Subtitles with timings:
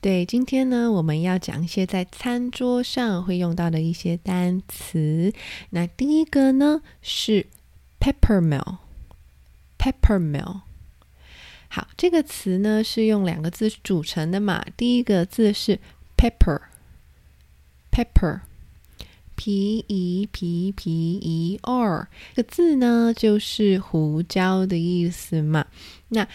[0.00, 5.32] 对，今天呢，我们要讲一些在餐桌上会用到的一些单词。
[5.70, 7.46] 那第一个呢是
[7.98, 10.60] peppermill，peppermill。
[11.68, 14.64] 好，这个词呢是用两个字组成的嘛。
[14.76, 15.80] 第一个字是
[16.16, 18.42] pepper，pepper。
[19.40, 25.64] P E P P E R 这个字呢，就是胡椒的意思嘛。
[26.08, 26.26] 那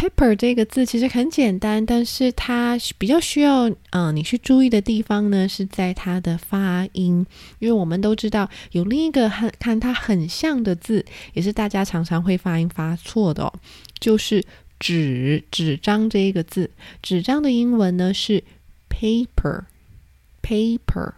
[0.00, 7.26] pepper 这个字其实很简单，但是它比较需要嗯、你去注意的地方呢，是在它的发音，
[7.58, 13.52] 因为我们都知道有另一个很看它很像的字，也是大家常常会发音发错的哦，
[13.98, 14.42] 就是
[14.78, 16.70] 纸纸张这一个字，
[17.02, 18.42] 纸张的英文呢是
[18.88, 19.64] paper
[20.42, 21.12] paper。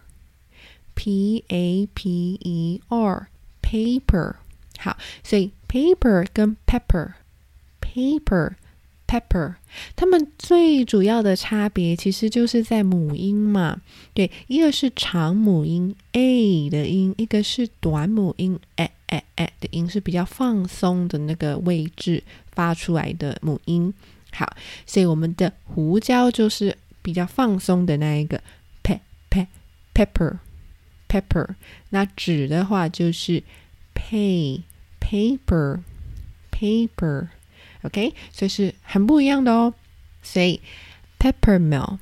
[0.95, 4.35] P A P E R，paper，
[4.77, 8.51] 好，所以 paper 跟 pepper，paper
[9.13, 9.53] Pepper，
[9.95, 13.79] 它们最主要的差别其实就是在母音嘛，
[14.15, 23.93] 对，一个是长母音 a 的音，一个是短母音 a a a 的音，是比较放松的那个位置发出来的母音。
[24.31, 24.51] 好，
[24.87, 28.41] 所以我们的胡椒就是比较放松的那一个
[28.81, 29.45] pe pe
[29.93, 30.37] pepper。
[31.07, 31.49] pepper，
[31.91, 33.43] 那纸的话就是
[33.93, 34.63] pay
[34.99, 35.81] paper
[36.51, 37.27] paper、
[37.83, 39.73] OK，所以是很不一样的哦。
[40.21, 40.59] 所以
[41.19, 41.99] peppermill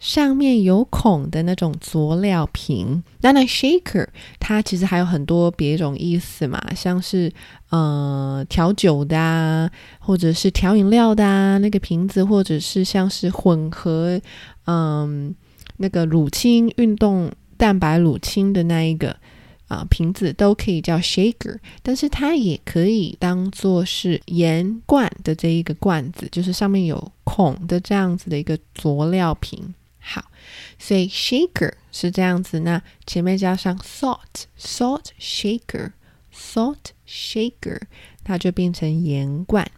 [0.00, 7.30] 上面有孔的那种佐料瓶，那那 shaker 它其实还有很多别种意思嘛，像是
[7.68, 14.18] 呃调酒的啊，或者是调饮料的啊，那个瓶子，或者是像是混合
[14.64, 15.34] 嗯、
[15.76, 19.14] 那个乳清运动蛋白乳清的那一个
[19.68, 29.74] 啊、瓶子都可以叫 shaker，但是它也可以当做是盐罐的这一个罐子，就是上面有孔的这样子的一个佐料瓶。
[30.02, 30.30] 好，
[30.78, 37.82] 所以 shaker 是这样子，那前面加上 salt，salt shaker，salt shaker，
[38.24, 39.70] 它就变成盐罐。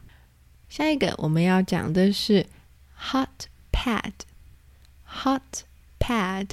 [0.69, 2.47] 下一个我们要讲的是
[2.97, 5.43] hot pad，hot
[5.99, 6.51] pad。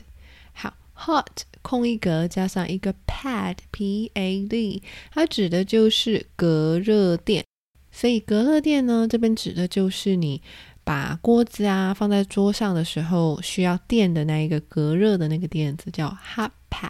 [0.51, 4.81] 好，hot 空一格加上一个 pad，p a d，
[5.11, 7.45] 它指的就是隔热垫。
[7.91, 10.41] 所以隔热垫呢，这边指的就是你。
[10.83, 16.89] 把锅子啊放在桌上的时候，需要垫的那一个隔热的那个垫子叫 hot pad。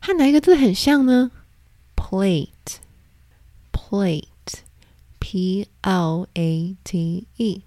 [0.00, 1.30] 和哪一个字很像呢
[1.96, 2.48] ？Plate,
[3.94, 4.58] plate,
[5.20, 7.62] p l a t e。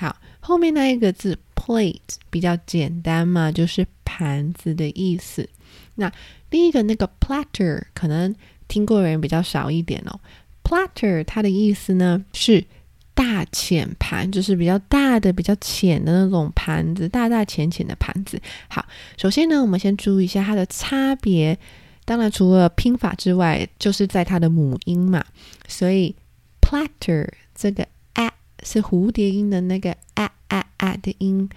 [0.00, 1.98] 好，后面那一个字 plate
[2.30, 5.48] 比较简单嘛，就是盘子的意思。
[5.96, 6.12] 那
[6.48, 8.32] 第一个那个 platter 可能
[8.68, 10.20] 听过的人比较少一点哦。
[10.62, 12.64] platter 它的意思呢是
[13.12, 18.40] 大浅盘，就是比较大的、比较浅的那种盘子，大大浅浅的盘子。
[18.68, 18.86] 好，
[19.16, 21.58] 首先呢，我们先注意一下它的差别。
[22.04, 25.24] 当然除了拼法之外，就是在它的母音嘛，
[25.66, 26.14] 所以
[26.60, 31.48] platter 这个 a 是蝴蝶音的那个 a a a 的音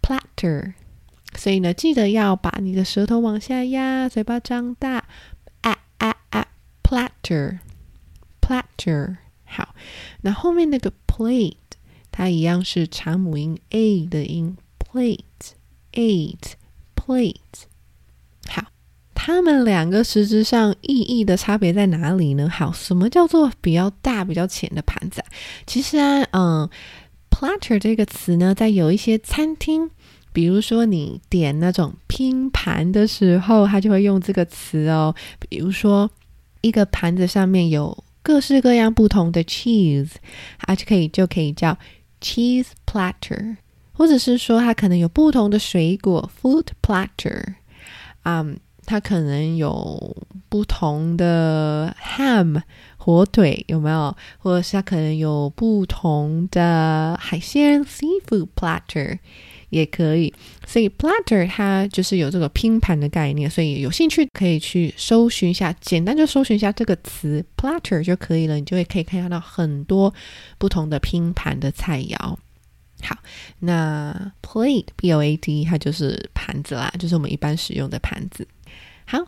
[0.00, 0.74] ，platter。
[1.36, 5.06] 所以呢，记得要把你的舌头往下压，嘴巴张大
[5.62, 6.46] ，a a a
[6.82, 7.58] platter
[8.40, 9.16] platter。
[9.44, 9.74] 好，
[10.22, 11.56] 那后面那个 plate，
[12.10, 15.54] 它一样是长母音 a 的音，plate
[15.92, 16.54] eight
[16.96, 17.69] plate。
[19.20, 22.48] 好，它们两个实质上意义的差别在哪里呢？
[22.48, 25.22] 好，什么叫做比较大、比较浅的盘子？
[25.66, 26.70] 其实啊，嗯
[27.30, 29.90] ，platter 这个词呢，在有一些餐厅，
[30.32, 35.14] 比如说你点那种拼盘的时候，它就会用这个词哦。
[35.38, 36.10] 比如说，
[36.62, 40.12] 一个盘子上面有各式各样不同的 cheese，
[40.60, 41.76] 它就可以就可以叫
[42.20, 43.56] cheese platter，
[43.92, 47.54] 或者是说它可能有不同的水果 fruit platter，
[48.24, 48.58] 嗯，
[48.90, 50.16] 它可能有
[50.48, 52.60] 不同的 ham
[52.96, 54.16] 火腿有没有？
[54.38, 59.18] 或者是它可能有不同的海鲜 seafood platter。
[59.70, 60.34] 也可以，
[60.66, 70.12] 所以 platter 它就是有这个拼盘的概念，所以有兴趣可以去搜寻一下，简单就搜寻一下这个词 platter 就可以了，你就会可以看到很多
[70.58, 72.16] 不同的拼盘的菜肴。
[73.02, 73.16] 好，
[73.60, 78.44] 那 plate p l a t 它就是盘子啦，就是我们一般使用的盘子。
[79.10, 79.26] 好，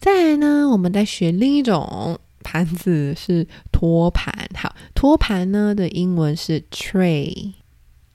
[0.00, 4.32] 再来呢，我们再学另一种盘子是托盘。
[4.54, 7.52] 好，托盘呢的英文是 tray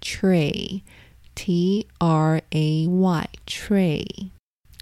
[0.02, 0.82] tray。
[1.40, 4.04] T R A Y tray，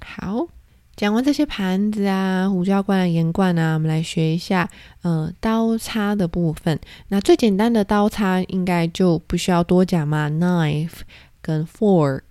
[0.05, 0.47] 好，
[0.95, 4.69] 讲完这些盘子啊、胡椒罐、盐罐啊，我们来学一下，
[5.01, 6.79] 呃，刀叉的部分。
[7.09, 11.01] 那最简单的刀叉应该就不需要多讲嘛，knife
[11.41, 12.21] 跟 fork，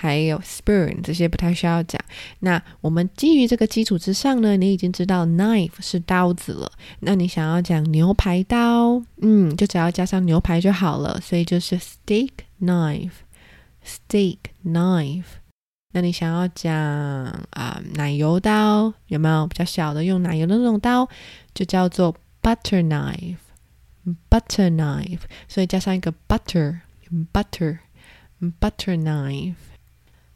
[0.00, 2.00] 还有 spoon 这些不太需要讲。
[2.38, 6.72] 那我们基于这个基础之上呢，你已经知道 knife 是刀子了。
[7.00, 12.30] 那你想要讲牛排刀，嗯，就只要加上牛排就好了，所以就是 steak
[12.62, 13.10] knife。
[13.84, 15.24] Steak knife，
[15.92, 21.06] 那你想要讲啊奶油刀有没有比较小的用奶油的那种刀，
[21.52, 27.78] 就叫做 butter knife，butter knife，所以加上一个 butter，butter，butter
[28.60, 29.54] butter knife。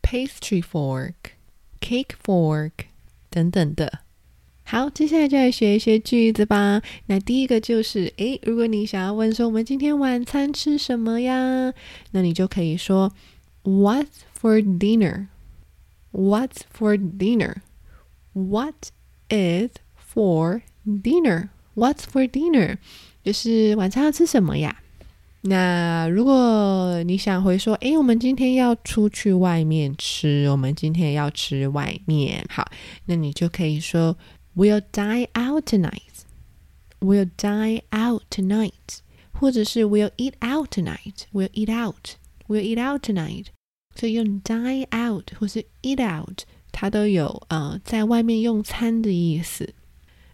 [0.03, 2.71] pastry fork，cake fork
[3.31, 4.01] 等等的。
[4.69, 6.81] 好，接下来就来学一些句子吧。
[7.05, 11.73] 那第一个就是，诶，如果你想要问说我们今天晚餐吃什么呀？
[12.11, 13.13] 那你就可以说
[13.63, 18.73] ，What's for dinner？What's for dinner？What
[19.29, 19.71] is
[20.13, 22.77] for dinner？What's for dinner？
[23.23, 24.81] 就是晚餐要吃什么呀？
[25.43, 32.43] 那如果你想回说，诶，我们今天要出去外面吃，我们今天要吃外面。
[32.49, 32.69] 好，
[33.05, 34.17] 那你就可以说。
[34.57, 36.25] We'll die out tonight.
[36.99, 39.01] We'll die out tonight.
[39.31, 41.25] 或者是 We'll eat out tonight.
[41.31, 42.15] We'll eat out.
[42.47, 43.45] We'll eat out tonight.
[43.95, 49.75] 所以用 die out 或是 eat out，它都有呃在外面用餐的意思。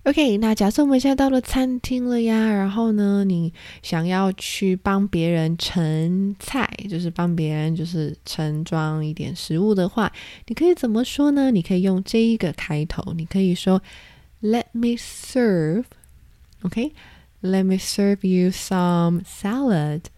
[0.03, 10.10] OK，那假设我们现在到了餐厅了呀，然后呢，你想要去帮别人盛菜，就是帮别人就是盛装一点食物的话，
[10.48, 11.51] 你可以怎么说呢？
[11.51, 13.82] 你可以用这一个开头，你可以说。
[14.45, 15.85] Let me serve,
[16.65, 16.91] okay?
[17.41, 20.09] Let me serve you some salad.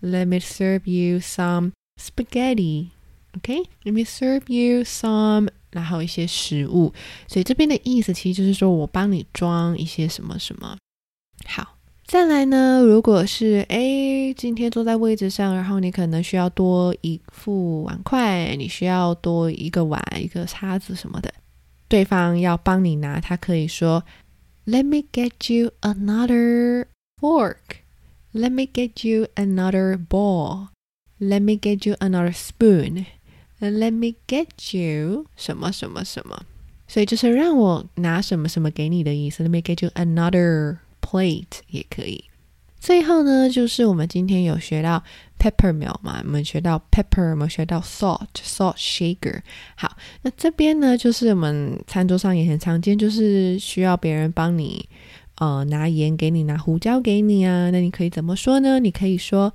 [0.00, 2.92] Let me serve you some spaghetti,
[3.36, 3.64] okay?
[3.84, 6.94] Let me serve you some，然后一些食物。
[7.28, 10.78] 所以这边的意思其实就是说我帮你装一些什么什么。
[11.44, 21.30] 好，再来呢，如果是诶，今天坐在位置上，然后你可能需要多一副碗筷，你需要多一个碗、一个叉子什么的。
[21.88, 24.04] 对方要帮你拿，他可以说
[24.66, 26.86] ：“Let me get you another
[27.20, 27.82] fork.
[28.32, 30.68] Let me get you another bowl.
[31.18, 33.06] Let me get you another spoon.
[33.60, 36.44] Let me get you 什么什么什么。”
[36.88, 39.42] 所以就是让我拿什么什么给你的意思。
[39.42, 42.24] Let me get you another plate 也可以。
[42.78, 45.02] 最后呢，就是我们今天有学到
[45.38, 49.40] pepper mill 嘛，我们学到 pepper，我们学到 salt，salt shaker。
[49.76, 54.88] 好，那这边呢，就是我们餐桌上也很常见，就是需要别人帮你，
[55.36, 57.70] 呃，拿盐给你，拿胡椒给你啊。
[57.70, 58.78] 那你可以怎么说呢？
[58.80, 59.52] 你可以说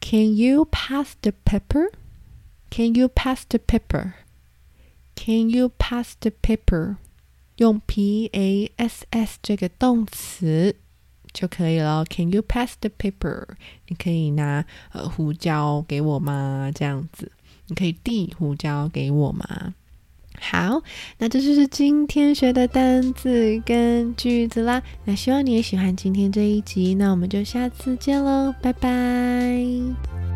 [0.00, 6.96] ，Can you pass the pepper？Can you pass the pepper？Can you pass the pepper？
[7.56, 10.76] 用 p a s s 这个动词。
[11.32, 12.04] 就可以了。
[12.04, 13.44] Can you pass the pepper？
[13.88, 16.70] 你可以拿呃胡椒给我吗？
[16.74, 17.30] 这样子，
[17.68, 19.74] 你可以递胡椒给我吗？
[20.40, 20.82] 好，
[21.18, 24.82] 那这就是今天学的单字跟句子啦。
[25.04, 26.94] 那希望你也喜欢今天这一集。
[26.94, 30.31] 那我们就下次见喽，拜拜。